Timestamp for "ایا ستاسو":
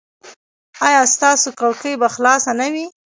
0.87-1.49